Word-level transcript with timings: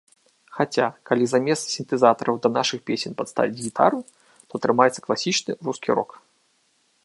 Хаця, 0.55 0.85
калі 1.09 1.25
замест 1.33 1.73
сінтэзатараў 1.73 2.35
да 2.45 2.51
нашых 2.57 2.79
песень 2.91 3.17
падставіць 3.19 3.61
гітару, 3.65 3.99
то 4.47 4.53
атрымаецца 4.61 4.99
класічны 5.09 5.51
рускі 5.69 5.89
рок. 6.01 6.09